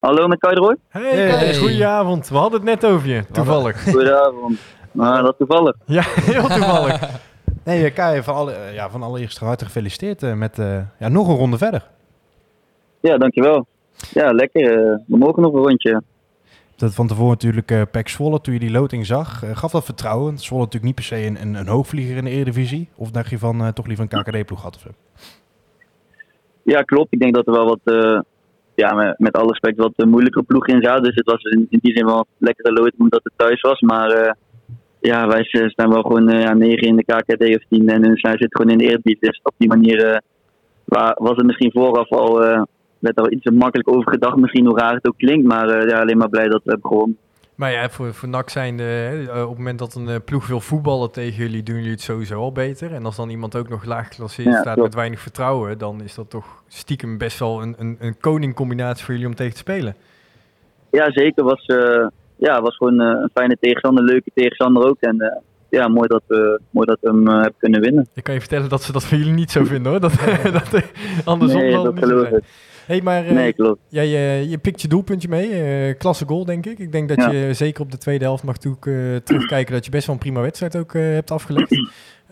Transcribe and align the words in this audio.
Hallo 0.00 0.28
met 0.28 0.38
Kai 0.38 0.54
Roy? 0.54 0.76
Hey, 0.88 1.02
hey. 1.02 1.54
goedenavond. 1.54 2.28
We 2.28 2.36
hadden 2.36 2.60
het 2.60 2.68
net 2.68 2.90
over 2.90 3.08
je, 3.08 3.24
toevallig. 3.32 3.82
Goedenavond. 3.92 4.58
Nou, 4.92 5.22
dat 5.22 5.34
toevallig. 5.38 5.76
Ja, 5.86 6.02
heel 6.04 6.46
toevallig. 6.46 7.00
Nee, 7.64 7.90
Kai, 7.90 8.22
van, 8.22 8.34
alle, 8.34 8.54
ja, 8.72 8.90
van 8.90 9.02
allereerst 9.02 9.38
harte 9.38 9.64
gefeliciteerd 9.64 10.22
uh, 10.22 10.34
met 10.34 10.58
uh, 10.58 10.80
ja, 10.98 11.08
nog 11.08 11.28
een 11.28 11.36
ronde 11.36 11.58
verder. 11.58 11.86
Ja, 13.00 13.18
dankjewel. 13.18 13.66
Ja, 14.10 14.32
lekker. 14.32 14.62
We 15.06 15.16
mogen 15.16 15.42
nog 15.42 15.52
een 15.52 15.60
rondje. 15.60 16.02
Dat 16.76 16.94
van 16.94 17.06
tevoren 17.06 17.30
natuurlijk 17.30 17.70
uh, 17.70 17.82
Pek 17.90 18.08
Zwolle, 18.08 18.40
toen 18.40 18.54
je 18.54 18.60
die 18.60 18.70
loting 18.70 19.06
zag, 19.06 19.44
uh, 19.44 19.56
gaf 19.56 19.70
dat 19.70 19.84
vertrouwen? 19.84 20.38
Zwolle 20.38 20.64
natuurlijk 20.64 20.84
niet 20.84 20.94
per 20.94 21.04
se 21.04 21.26
een, 21.26 21.40
een, 21.40 21.54
een 21.54 21.68
hoogvlieger 21.68 22.16
in 22.16 22.24
de 22.24 22.30
Eredivisie. 22.30 22.88
Of 22.94 23.10
dacht 23.10 23.30
je 23.30 23.38
van 23.38 23.62
uh, 23.62 23.68
toch 23.68 23.86
liever 23.86 24.06
een 24.08 24.22
KKD-ploeg 24.22 24.62
had 24.62 24.74
of 24.74 24.80
zo? 24.80 24.88
Ja, 26.62 26.82
klopt. 26.82 27.12
Ik 27.12 27.20
denk 27.20 27.34
dat 27.34 27.46
er 27.46 27.52
wel 27.52 27.66
wat, 27.66 27.80
ja, 28.80 29.14
met, 29.18 29.36
alle 29.36 29.48
respect, 29.48 29.78
wat 29.78 30.06
moeilijke 30.06 30.42
ploeg 30.42 30.66
in 30.66 30.82
zat. 30.82 31.04
Dus 31.04 31.14
het 31.14 31.30
was 31.30 31.42
in, 31.42 31.66
die 31.68 31.96
zin 31.96 32.06
wel 32.06 32.18
een 32.18 32.26
lekkere 32.38 32.72
loting 32.72 32.98
omdat 32.98 33.20
het 33.22 33.32
thuis 33.36 33.60
was. 33.60 33.80
Maar 33.80 34.36
ja, 35.00 35.26
wij 35.26 35.44
staan 35.44 35.90
wel 35.90 36.02
gewoon 36.02 36.28
ja, 36.28 36.54
negen 36.54 36.88
in 36.88 36.96
de 36.96 37.04
KKD 37.04 37.56
of 37.56 37.64
tien 37.68 37.88
en 37.88 38.16
zij 38.16 38.30
zitten 38.30 38.56
gewoon 38.60 38.72
in 38.72 38.78
de 38.78 38.84
Eredivisie. 38.84 39.20
Dus 39.20 39.40
op 39.42 39.54
die 39.56 39.68
manier 39.68 40.22
was 41.14 41.36
het 41.36 41.46
misschien 41.46 41.72
vooraf 41.72 42.08
al 42.10 42.66
werd 43.00 43.20
er 43.20 43.32
iets 43.32 43.50
makkelijk 43.50 43.88
over 43.88 44.12
gedacht, 44.12 44.36
misschien 44.36 44.66
hoe 44.66 44.78
raar 44.78 44.94
het 44.94 45.08
ook 45.08 45.18
klinkt. 45.18 45.46
Maar 45.46 45.88
ja, 45.88 46.00
alleen 46.00 46.18
maar 46.18 46.28
blij 46.28 46.48
dat 46.48 46.60
we 46.64 46.70
hebben. 46.70 47.18
Maar 47.60 47.72
ja, 47.72 47.88
voor, 47.88 48.14
voor 48.14 48.28
NAC 48.28 48.50
zijn 48.50 48.76
de, 48.76 49.26
op 49.30 49.48
het 49.48 49.58
moment 49.58 49.78
dat 49.78 49.94
een 49.94 50.24
ploeg 50.24 50.46
wil 50.46 50.60
voetballen 50.60 51.10
tegen 51.10 51.42
jullie, 51.42 51.62
doen 51.62 51.76
jullie 51.76 51.90
het 51.90 52.00
sowieso 52.00 52.40
al 52.40 52.52
beter. 52.52 52.94
En 52.94 53.04
als 53.04 53.16
dan 53.16 53.30
iemand 53.30 53.56
ook 53.56 53.68
nog 53.68 53.84
laag 53.84 54.08
geklasseerd 54.08 54.48
ja, 54.48 54.60
staat 54.60 54.76
met 54.76 54.94
weinig 54.94 55.20
vertrouwen, 55.20 55.78
dan 55.78 56.02
is 56.02 56.14
dat 56.14 56.30
toch 56.30 56.62
stiekem 56.68 57.18
best 57.18 57.38
wel 57.38 57.62
een, 57.62 57.74
een, 57.78 57.96
een 58.00 58.20
koningcombinatie 58.20 59.04
voor 59.04 59.14
jullie 59.14 59.28
om 59.28 59.34
tegen 59.34 59.52
te 59.52 59.58
spelen. 59.58 59.94
Ja, 60.90 61.10
zeker. 61.10 61.44
Was, 61.44 61.66
uh, 61.66 62.06
ja, 62.36 62.62
was 62.62 62.76
gewoon 62.76 63.00
een 63.00 63.30
fijne 63.34 63.56
tegenstander, 63.60 64.02
een 64.02 64.10
leuke 64.10 64.30
tegenstander 64.34 64.88
ook. 64.88 65.00
En 65.00 65.42
ja, 65.70 65.88
mooi 65.88 66.08
dat 66.08 66.22
we, 66.26 66.60
mooi 66.70 66.86
dat 66.86 66.98
we 67.00 67.08
hem 67.08 67.28
hebben 67.28 67.54
kunnen 67.58 67.80
winnen. 67.80 68.08
Ik 68.14 68.22
kan 68.22 68.34
je 68.34 68.40
vertellen 68.40 68.68
dat 68.68 68.82
ze 68.82 68.92
dat 68.92 69.04
voor 69.04 69.18
jullie 69.18 69.32
niet 69.32 69.50
zo 69.50 69.64
vinden 69.64 69.90
hoor. 69.92 70.00
Dat, 70.00 70.12
dat 70.52 70.82
andersom 71.24 71.60
nee, 71.60 71.72
dat 71.72 71.98
geloof 71.98 72.28
ik. 72.28 72.44
Hey, 72.86 73.02
maar 73.02 73.24
uh, 73.24 73.30
nee, 73.30 73.52
klopt. 73.52 73.80
Jij, 73.88 74.06
uh, 74.06 74.50
je 74.50 74.58
pikt 74.58 74.82
je 74.82 74.88
doelpuntje 74.88 75.28
mee. 75.28 75.94
Klasse 75.94 76.26
goal, 76.26 76.44
denk 76.44 76.66
ik. 76.66 76.78
Ik 76.78 76.92
denk 76.92 77.08
dat 77.08 77.18
ja. 77.18 77.30
je 77.30 77.54
zeker 77.54 77.82
op 77.82 77.90
de 77.90 77.98
tweede 77.98 78.24
helft 78.24 78.42
mag 78.42 78.58
toe, 78.58 78.76
terugkijken 79.24 79.74
dat 79.74 79.84
je 79.84 79.90
best 79.90 80.06
wel 80.06 80.14
een 80.14 80.20
prima 80.20 80.40
wedstrijd 80.40 80.76
ook 80.76 80.92
hebt 80.92 81.30
afgelegd. 81.30 81.70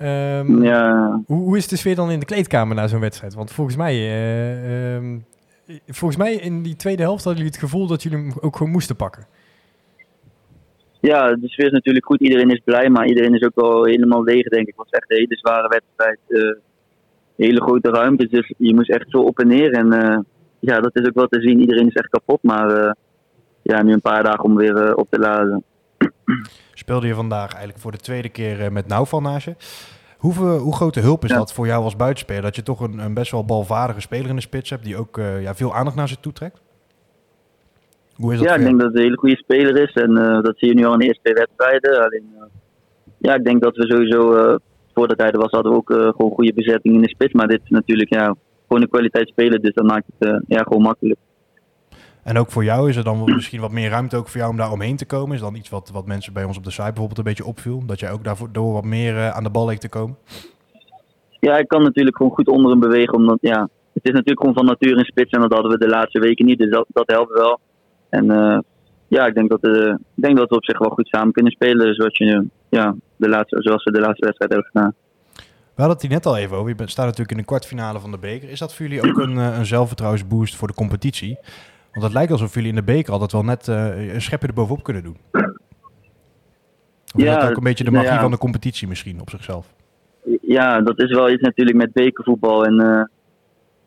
Um, 0.03 0.63
ja. 0.73 1.21
hoe, 1.27 1.43
hoe, 1.43 1.57
is 1.57 1.69
de 1.69 1.77
sfeer 1.77 1.95
dan 1.95 2.11
in 2.11 2.21
de 2.21 2.27
kleedkamer 2.27 2.77
na 2.77 2.87
zo'n 2.87 3.01
wedstrijd? 3.01 3.35
Want 3.35 3.53
volgens 3.53 3.77
mij, 3.77 3.95
um, 4.97 5.25
volgens 5.87 6.21
mij 6.21 6.35
in 6.35 6.63
die 6.63 6.77
tweede 6.77 7.03
helft 7.03 7.25
hadden 7.25 7.43
jullie 7.43 7.59
het 7.59 7.71
gevoel 7.71 7.87
dat 7.87 8.03
jullie 8.03 8.19
hem 8.19 8.33
ook 8.41 8.57
gewoon 8.57 8.73
moesten 8.73 8.97
pakken. 8.97 9.27
Ja, 11.01 11.35
de 11.35 11.49
sfeer 11.49 11.67
is 11.67 11.73
natuurlijk 11.73 12.07
goed. 12.07 12.21
Iedereen 12.21 12.51
is 12.51 12.61
blij, 12.65 12.89
maar 12.89 13.07
iedereen 13.07 13.35
is 13.35 13.43
ook 13.43 13.55
wel 13.55 13.85
helemaal 13.85 14.25
leeg, 14.25 14.49
denk 14.49 14.67
ik. 14.67 14.75
Het 14.77 14.85
was 14.85 14.91
echt 14.91 15.11
een 15.11 15.17
hele 15.17 15.37
zware 15.37 15.69
wedstrijd. 15.69 16.19
hele 17.37 17.61
grote 17.61 17.91
ruimtes, 17.91 18.31
dus 18.31 18.53
je 18.59 18.75
moest 18.75 18.91
echt 18.91 19.07
zo 19.09 19.19
op 19.19 19.39
en 19.39 19.47
neer. 19.47 19.73
En 19.73 20.25
ja, 20.59 20.81
dat 20.81 20.97
is 20.97 21.07
ook 21.07 21.15
wel 21.15 21.27
te 21.27 21.41
zien. 21.41 21.61
Iedereen 21.61 21.87
is 21.87 21.95
echt 21.95 22.09
kapot, 22.09 22.43
maar 22.43 22.85
uh, 22.85 22.91
ja, 23.63 23.83
nu 23.83 23.93
een 23.93 24.01
paar 24.01 24.23
dagen 24.23 24.45
om 24.45 24.57
weer 24.57 24.89
uh, 24.89 24.93
op 24.95 25.07
te 25.11 25.19
laden. 25.19 25.65
Speelde 26.75 27.07
je 27.07 27.15
vandaag 27.15 27.51
eigenlijk 27.51 27.79
voor 27.79 27.93
de 27.93 27.99
tweede 27.99 28.29
keer 28.29 28.61
uh, 28.61 28.69
met 28.69 28.87
Nauwval 28.87 29.21
naast 29.21 29.45
je. 29.45 29.55
Hoe, 30.19 30.35
hoe 30.35 30.75
grote 30.75 31.01
hulp 31.01 31.25
is 31.25 31.31
ja. 31.31 31.37
dat 31.37 31.53
voor 31.53 31.67
jou 31.67 31.85
als 31.85 31.97
buitenspeler? 31.97 32.43
Dat 32.43 32.57
je 32.57 32.63
toch 32.63 32.81
een, 32.81 32.99
een, 32.99 33.15
best 33.15 33.31
wel 33.31 33.45
balvaardige 33.45 34.01
speler 34.01 34.29
in 34.29 34.35
de 34.35 34.41
spits 34.41 34.71
hebt 34.71 34.85
die 34.85 34.97
ook 34.97 35.21
ja, 35.41 35.55
veel 35.55 35.75
aandacht 35.75 35.97
naar 35.97 36.09
zich 36.09 36.17
toe 36.21 36.33
trekt? 36.33 36.61
Hoe 38.19 38.33
is 38.33 38.39
dat 38.39 38.49
ja, 38.49 38.55
ik 38.55 38.63
denk 38.63 38.81
dat 38.81 38.87
het 38.87 38.97
een 38.97 39.03
hele 39.03 39.17
goede 39.17 39.37
speler 39.37 39.83
is 39.83 39.93
en 39.93 40.15
dat 40.43 40.59
zie 40.59 40.69
je 40.69 40.75
nu 40.75 40.85
al 40.85 40.93
in 40.93 40.99
de 40.99 41.05
eerste 41.05 41.23
twee 41.23 41.35
wedstrijden. 41.35 42.05
Alleen, 42.05 42.25
ja, 43.19 43.35
ik 43.35 43.45
denk 43.45 43.63
dat 43.63 43.77
we 43.77 43.87
sowieso 43.87 44.59
voor 44.95 45.09
de 45.09 45.17
tijden 45.17 45.41
was 45.41 45.51
hadden 45.51 45.73
we 45.73 45.79
ook 45.79 45.93
gewoon 46.17 46.33
goede 46.33 46.55
bezetting 46.55 46.95
in 46.95 47.03
de 47.03 47.09
spits. 47.09 47.33
Maar 47.33 47.47
dit 47.47 47.61
is 47.65 47.71
natuurlijk 47.71 48.15
ja, 48.15 48.35
gewoon 48.67 48.83
een 48.83 48.89
kwaliteit 48.89 49.29
spelen. 49.29 49.63
Dus 49.63 49.75
dat 49.75 49.85
maakt 49.85 50.07
het 50.19 50.43
ja, 50.47 50.63
gewoon 50.63 50.83
makkelijk. 50.83 51.19
En 52.29 52.39
ook 52.39 52.51
voor 52.51 52.65
jou 52.65 52.89
is 52.89 52.97
er 52.97 53.05
dan 53.05 53.25
misschien 53.25 53.61
wat 53.61 53.71
meer 53.73 53.91
ruimte 53.91 54.17
ook 54.17 54.29
voor 54.29 54.41
jou 54.41 54.51
om 54.51 54.57
daar 54.57 54.73
omheen 54.73 54.97
te 54.97 55.07
komen? 55.07 55.35
Is 55.35 55.41
dan 55.41 55.55
iets 55.55 55.69
wat, 55.69 55.91
wat 55.93 56.07
mensen 56.07 56.33
bij 56.33 56.45
ons 56.45 56.57
op 56.57 56.65
de 56.65 56.71
site 56.71 56.83
bijvoorbeeld 56.83 57.19
een 57.19 57.25
beetje 57.25 57.45
opviel? 57.45 57.83
Dat 57.87 58.01
jij 58.01 58.13
ook 58.13 58.25
daardoor 58.25 58.73
wat 58.73 58.85
meer 58.85 59.15
uh, 59.15 59.29
aan 59.29 59.43
de 59.43 59.51
bal 59.51 59.67
leek 59.67 59.79
te 59.79 59.89
komen? 59.89 60.17
Ja, 61.41 61.57
ik 61.57 61.69
kan 61.69 61.83
natuurlijk 61.83 62.17
gewoon 62.17 62.33
goed 62.33 62.49
onder 62.49 62.71
hem 62.71 62.81
bewegen. 62.81 63.15
Omdat 63.15 63.39
ja, 63.41 63.69
het 63.93 64.05
is 64.05 64.13
natuurlijk 64.13 64.41
gewoon 64.41 64.55
van 64.55 64.65
nature 64.65 64.99
een 64.99 65.05
spits 65.05 65.31
en 65.31 65.41
dat 65.41 65.53
hadden 65.53 65.71
we 65.71 65.79
de 65.79 65.89
laatste 65.89 66.21
weken 66.21 66.47
niet. 66.47 66.59
Dus 66.59 66.71
dat, 66.71 66.87
dat 66.89 67.11
helpt 67.11 67.33
wel. 67.33 67.61
En 68.09 68.25
uh, 68.25 68.59
ja, 69.09 69.27
ik 69.27 69.35
denk, 69.35 69.51
dat, 69.51 69.65
uh, 69.65 69.87
ik 69.89 70.23
denk 70.23 70.37
dat 70.37 70.49
we 70.49 70.57
op 70.57 70.65
zich 70.65 70.79
wel 70.79 70.91
goed 70.91 71.09
samen 71.09 71.33
kunnen 71.33 71.53
spelen. 71.53 71.95
Zoals, 71.95 72.19
je, 72.19 72.47
ja, 72.69 72.95
de 73.17 73.29
laatste, 73.29 73.63
zoals 73.63 73.85
we 73.85 73.93
de 73.93 74.01
laatste 74.01 74.25
wedstrijd 74.25 74.53
hebben 74.53 74.71
gedaan. 74.73 74.95
We 75.35 75.85
hadden 75.85 75.93
het 75.93 76.03
hier 76.03 76.11
net 76.11 76.27
al 76.27 76.37
even 76.37 76.57
over. 76.57 76.75
Je 76.77 76.89
staat 76.89 77.05
natuurlijk 77.05 77.31
in 77.31 77.37
de 77.37 77.45
kwartfinale 77.45 78.01
van 78.01 78.11
de 78.11 78.19
beker. 78.19 78.51
Is 78.51 78.59
dat 78.59 78.75
voor 78.75 78.87
jullie 78.87 79.09
ook 79.11 79.19
een, 79.19 79.37
een 79.37 79.67
zelfvertrouwensboost 79.67 80.57
voor 80.57 80.69
de 80.69 80.75
competitie? 80.75 81.39
Want 81.93 82.05
het 82.05 82.13
lijkt 82.13 82.33
alsof 82.33 82.55
jullie 82.55 82.69
in 82.69 82.75
de 82.75 82.83
beker 82.83 83.13
altijd 83.13 83.33
wel 83.33 83.45
net 83.45 83.67
uh, 83.67 84.13
een 84.15 84.23
schepje 84.23 84.47
erbovenop 84.47 84.83
kunnen 84.83 85.03
doen. 85.03 85.17
Of 87.15 87.23
ja, 87.23 87.35
is 87.35 87.41
dat 87.41 87.51
ook 87.51 87.57
een 87.57 87.63
beetje 87.63 87.85
de 87.85 87.91
magie 87.91 88.13
ja. 88.13 88.21
van 88.21 88.31
de 88.31 88.39
competitie 88.39 88.89
misschien 88.89 89.21
op 89.21 89.31
zichzelf? 89.31 89.67
Ja, 90.41 90.81
dat 90.81 91.03
is 91.03 91.11
wel 91.11 91.31
iets 91.31 91.43
natuurlijk 91.43 91.77
met 91.77 91.93
bekervoetbal. 91.93 92.65
En 92.65 92.81
uh, 92.81 93.03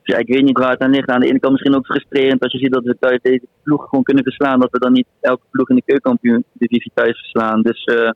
ja, 0.03 0.17
ik 0.17 0.27
weet 0.27 0.43
niet 0.43 0.57
waar 0.57 0.71
het 0.71 0.79
aan 0.79 0.89
ligt. 0.89 1.09
Aan 1.09 1.19
de 1.19 1.27
ene 1.27 1.39
kant 1.39 1.51
misschien 1.51 1.75
ook 1.75 1.85
frustrerend 1.85 2.43
als 2.43 2.51
je 2.51 2.57
ziet 2.57 2.73
dat 2.73 2.83
we 2.83 2.97
thuis 2.99 3.19
deze 3.21 3.45
ploeg 3.63 3.83
gewoon 3.89 4.03
kunnen 4.03 4.23
verslaan. 4.23 4.59
Dat 4.59 4.71
we 4.71 4.79
dan 4.79 4.91
niet 4.91 5.07
elke 5.21 5.43
ploeg 5.51 5.69
in 5.69 5.75
de 5.75 5.83
keukenkampioen 5.85 6.43
divisie 6.53 6.91
thuis 6.93 7.19
verslaan. 7.19 7.61
Dus 7.61 7.85
uh, 7.85 8.11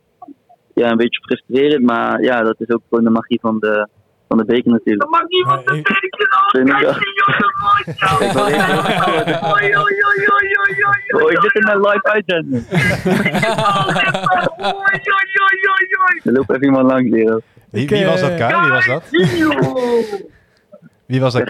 ja, 0.73 0.91
een 0.91 0.97
beetje 0.97 1.21
frustrerend. 1.21 1.83
Maar 1.83 2.21
ja, 2.21 2.41
dat 2.41 2.55
is 2.57 2.69
ook 2.69 2.81
gewoon 2.89 3.03
de 3.03 3.09
magie 3.09 3.39
van 3.41 3.59
de, 3.59 3.87
van 4.27 4.37
de 4.37 4.45
beker 4.45 4.71
natuurlijk. 4.71 5.01
Dat 5.01 5.11
mag 5.11 5.27
niemand 5.27 5.67
de 5.67 5.73
beker 5.73 6.03
Oh, 11.15 11.31
ik 11.31 11.39
zit 11.41 11.53
in 11.53 11.67
een 11.67 11.81
live 11.81 12.03
uitzending. 12.03 12.65
Er 16.23 16.31
loopt 16.31 16.49
even 16.49 16.63
iemand 16.63 16.91
langs 16.91 17.15
hier. 17.15 17.41
Wie, 17.69 17.87
wie 17.87 18.05
was 18.05 18.21
dat, 18.21 18.35
Kai? 18.35 18.61
Wie 18.61 18.71
was 18.71 18.85
dat? 18.85 19.03
Wie 21.05 21.21
was 21.21 21.33
dat? 21.33 21.47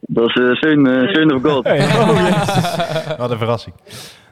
Dat 0.00 0.28
is 0.28 0.34
uh, 0.34 0.54
Seun, 0.54 0.86
uh, 0.86 1.12
Seun 1.12 1.34
of 1.34 1.42
God. 1.42 1.66
Oh, 1.66 3.18
Wat 3.18 3.30
een 3.30 3.38
verrassing. 3.38 3.74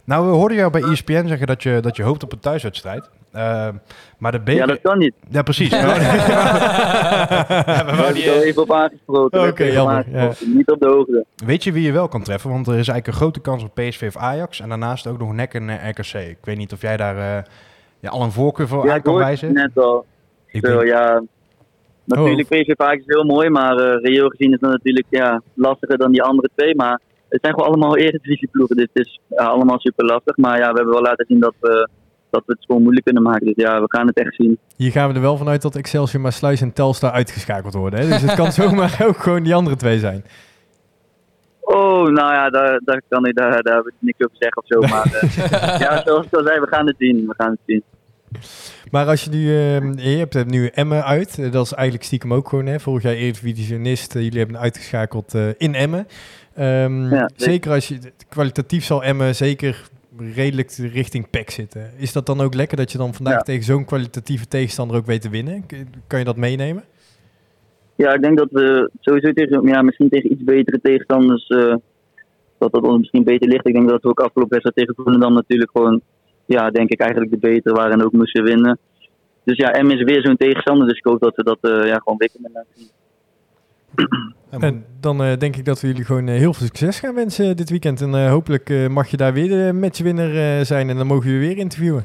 Nou, 0.04 0.26
we 0.26 0.32
hoorden 0.32 0.56
jou 0.56 0.70
bij 0.70 0.82
ESPN 0.82 1.26
zeggen 1.26 1.46
dat 1.46 1.62
je, 1.62 1.78
dat 1.80 1.96
je 1.96 2.02
hoopt 2.02 2.22
op 2.22 2.32
een 2.32 2.38
thuiswedstrijd. 2.38 3.10
Uh, 3.34 3.68
maar 4.18 4.32
de 4.32 4.40
beker... 4.40 4.60
Ja, 4.60 4.66
dat 4.66 4.80
kan 4.80 4.98
niet. 4.98 5.14
Ja, 5.28 5.42
precies. 5.42 5.70
ja, 5.76 5.96
we 7.84 7.92
hebben 7.92 8.14
die 8.14 8.30
al 8.30 8.42
even 8.42 8.62
op 8.62 8.72
aangesproken. 8.72 9.38
Oké, 9.38 9.48
okay, 9.48 9.72
jammer. 9.72 10.04
Ja. 10.12 10.32
Niet 10.44 10.70
op 10.70 10.80
de 10.80 10.86
hoogte. 10.86 11.24
Weet 11.46 11.64
je 11.64 11.72
wie 11.72 11.82
je 11.82 11.92
wel 11.92 12.08
kan 12.08 12.22
treffen? 12.22 12.50
Want 12.50 12.66
er 12.66 12.78
is 12.78 12.88
eigenlijk 12.88 13.06
een 13.06 13.12
grote 13.12 13.40
kans 13.40 13.62
op 13.62 13.74
PSV 13.74 14.04
of 14.06 14.16
Ajax. 14.16 14.60
En 14.60 14.68
daarnaast 14.68 15.06
ook 15.06 15.18
nog 15.18 15.32
NEC 15.32 15.54
en 15.54 15.88
RKC. 15.90 16.14
Ik 16.14 16.38
weet 16.42 16.56
niet 16.56 16.72
of 16.72 16.80
jij 16.80 16.96
daar 16.96 17.16
uh, 17.16 17.42
ja, 18.00 18.08
al 18.08 18.22
een 18.22 18.32
voorkeur 18.32 18.68
voor 18.68 18.86
ja, 18.86 18.92
aan 18.92 19.02
kan 19.02 19.14
wijzen. 19.14 19.52
net 19.52 19.78
al. 19.78 20.04
Ik 20.46 20.66
Zo, 20.66 20.84
ja, 20.84 21.22
natuurlijk 22.18 22.52
oh. 22.52 22.58
PSV 22.58 22.70
of 22.70 22.86
Ajax 22.86 23.00
is 23.00 23.14
heel 23.14 23.24
mooi. 23.24 23.48
Maar 23.48 23.76
reëel 23.76 24.28
gezien 24.28 24.52
is 24.52 24.60
dat 24.60 24.70
natuurlijk 24.70 25.06
ja, 25.08 25.42
lastiger 25.54 25.98
dan 25.98 26.12
die 26.12 26.22
andere 26.22 26.50
twee. 26.54 26.74
Maar 26.74 27.00
het 27.28 27.40
zijn 27.42 27.54
gewoon 27.54 27.68
allemaal 27.68 27.96
eredivisieploegen. 27.96 28.76
Dus 28.76 28.88
het 28.92 29.06
is 29.06 29.20
allemaal 29.36 29.78
super 29.80 30.04
lastig. 30.04 30.36
Maar 30.36 30.58
ja, 30.58 30.70
we 30.70 30.76
hebben 30.76 30.94
wel 30.94 31.02
laten 31.02 31.26
zien 31.28 31.40
dat 31.40 31.54
we, 31.60 31.88
dat 32.30 32.42
we 32.46 32.52
het 32.52 32.64
gewoon 32.66 32.82
moeilijk 32.82 33.04
kunnen 33.04 33.22
maken. 33.22 33.46
Dus 33.46 33.56
ja, 33.56 33.80
we 33.80 33.86
gaan 33.88 34.06
het 34.06 34.18
echt 34.18 34.34
zien. 34.34 34.58
Hier 34.76 34.90
gaan 34.90 35.08
we 35.08 35.14
er 35.14 35.20
wel 35.20 35.36
vanuit 35.36 35.62
dat 35.62 35.76
Excelsior, 35.76 36.22
Maasluis 36.22 36.60
en 36.60 36.72
Telstar 36.72 37.10
uitgeschakeld 37.10 37.74
worden. 37.74 38.00
Hè? 38.00 38.08
Dus 38.08 38.22
het 38.22 38.34
kan 38.34 38.52
zomaar 38.62 39.00
ook 39.06 39.16
gewoon 39.16 39.42
die 39.42 39.54
andere 39.54 39.76
twee 39.76 39.98
zijn. 39.98 40.24
Oh, 41.60 42.02
nou 42.02 42.32
ja, 42.32 42.50
daar, 42.50 42.80
daar 42.84 43.02
kan 43.08 43.26
ik 43.26 43.36
daar, 43.36 43.62
daar 43.62 43.76
heb 43.76 43.86
ik 43.86 43.94
niks 43.98 44.24
over 44.24 44.36
zeggen 44.38 44.62
of 44.62 44.66
zo. 44.66 44.80
Maar 44.80 45.06
uh, 45.06 45.78
ja, 45.84 46.02
zoals 46.04 46.26
ik 46.26 46.34
al 46.34 46.46
zei, 46.46 46.60
we 46.60 46.66
gaan 46.66 46.86
het 46.86 46.96
zien. 46.98 47.26
We 47.26 47.34
gaan 47.36 47.50
het 47.50 47.60
zien. 47.66 47.82
Maar 48.90 49.06
als 49.06 49.24
je 49.24 49.30
nu, 49.30 49.38
uh, 49.38 50.12
je 50.12 50.18
hebt 50.18 50.50
nu 50.50 50.66
Emmen 50.66 51.04
uit, 51.04 51.52
dat 51.52 51.64
is 51.64 51.72
eigenlijk 51.72 52.04
stiekem 52.04 52.34
ook 52.34 52.48
gewoon, 52.48 52.66
hè, 52.66 52.80
vorig 52.80 53.02
jaar 53.02 53.14
Eredivisionist, 53.14 54.16
uh, 54.16 54.22
jullie 54.22 54.38
hebben 54.38 54.58
uitgeschakeld 54.58 55.34
uh, 55.34 55.48
in 55.56 55.74
Emmen. 55.74 56.06
Um, 56.58 57.14
ja, 57.14 57.30
zeker 57.36 57.70
als 57.70 57.88
je 57.88 57.98
kwalitatief 58.28 58.84
zal 58.84 59.04
Emmen 59.04 59.34
zeker 59.34 59.88
redelijk 60.34 60.70
richting 60.70 61.30
PEC 61.30 61.50
zitten. 61.50 61.90
Is 61.96 62.12
dat 62.12 62.26
dan 62.26 62.40
ook 62.40 62.54
lekker 62.54 62.76
dat 62.76 62.92
je 62.92 62.98
dan 62.98 63.14
vandaag 63.14 63.34
ja. 63.34 63.40
tegen 63.40 63.64
zo'n 63.64 63.84
kwalitatieve 63.84 64.48
tegenstander 64.48 64.96
ook 64.96 65.06
weet 65.06 65.20
te 65.20 65.30
winnen? 65.30 65.64
Kan 66.06 66.18
je 66.18 66.24
dat 66.24 66.36
meenemen? 66.36 66.84
Ja, 67.96 68.14
ik 68.14 68.22
denk 68.22 68.38
dat 68.38 68.50
we 68.50 68.90
sowieso 69.00 69.32
tegen, 69.32 69.66
ja, 69.66 69.82
misschien 69.82 70.08
tegen 70.08 70.32
iets 70.32 70.44
betere 70.44 70.80
tegenstanders, 70.82 71.48
dat 72.58 72.72
dat 72.72 72.82
ons 72.82 72.98
misschien 72.98 73.24
beter 73.24 73.48
ligt. 73.48 73.66
Ik 73.66 73.74
denk 73.74 73.88
dat 73.88 74.02
we 74.02 74.08
ook 74.08 74.20
afgelopen 74.20 74.58
wedstrijd 74.58 74.88
tegen 74.88 75.20
dan 75.20 75.32
natuurlijk 75.32 75.70
gewoon, 75.70 76.00
ja, 76.52 76.70
denk 76.70 76.90
ik 76.90 77.00
eigenlijk 77.00 77.30
de 77.30 77.38
betere 77.38 77.74
waren 77.74 77.92
en 77.92 78.04
ook 78.04 78.12
moesten 78.12 78.44
winnen. 78.44 78.78
Dus 79.44 79.56
ja, 79.56 79.82
M 79.82 79.90
is 79.90 80.02
weer 80.02 80.22
zo'n 80.22 80.36
tegenstander, 80.36 80.88
dus 80.88 80.98
ik 80.98 81.04
hoop 81.04 81.20
dat 81.20 81.36
we 81.36 81.42
dat 81.42 81.58
uh, 81.60 81.86
ja, 81.86 81.96
gewoon 81.98 82.18
weer 82.18 82.30
kunnen 82.32 82.50
laten 82.52 82.72
zien. 82.74 82.88
En 84.50 84.84
dan 85.00 85.18
denk 85.38 85.56
ik 85.56 85.64
dat 85.64 85.80
we 85.80 85.86
jullie 85.86 86.04
gewoon 86.04 86.26
heel 86.26 86.52
veel 86.52 86.66
succes 86.66 87.00
gaan 87.00 87.14
wensen 87.14 87.56
dit 87.56 87.70
weekend. 87.70 88.00
En 88.00 88.28
hopelijk 88.28 88.88
mag 88.88 89.08
je 89.08 89.16
daar 89.16 89.32
weer 89.32 89.48
de 89.48 89.72
matchwinner 89.72 90.64
zijn 90.66 90.88
en 90.88 90.96
dan 90.96 91.06
mogen 91.06 91.30
we 91.30 91.38
weer 91.38 91.56
interviewen. 91.56 92.02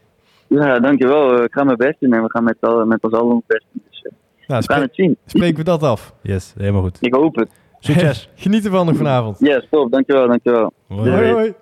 ja, 0.60 0.78
dankjewel. 0.80 1.42
Ik 1.42 1.52
ga 1.52 1.64
mijn 1.64 1.76
best 1.76 2.00
doen 2.00 2.12
en 2.12 2.22
we 2.22 2.30
gaan 2.30 2.44
met, 2.44 2.56
al, 2.60 2.86
met 2.86 3.02
ons 3.02 3.12
allen 3.12 3.34
ons 3.34 3.44
best 3.46 3.64
doen. 3.72 3.82
Dus, 3.90 4.12
nou, 4.46 4.62
we 4.66 4.72
gaan 4.72 4.82
het 4.82 4.94
zien. 4.94 5.16
Spreken 5.26 5.56
we 5.56 5.64
dat 5.64 5.82
af. 5.82 6.14
Yes, 6.22 6.54
helemaal 6.56 6.82
goed. 6.82 6.98
Ik 7.00 7.14
hoop 7.14 7.36
het. 7.36 7.50
Succes. 7.78 8.28
Geniet 8.34 8.64
ervan 8.64 8.86
nog 8.86 8.96
vanavond. 8.96 9.38
Yes, 9.38 9.66
top. 9.70 9.92
Dankjewel, 9.92 10.28
dankjewel. 10.28 10.72
Hoi. 10.88 11.32
hoi. 11.32 11.54